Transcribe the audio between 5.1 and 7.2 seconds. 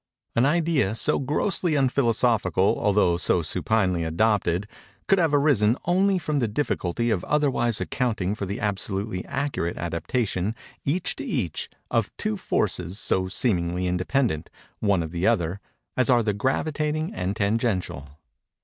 have arisen only from the difficulty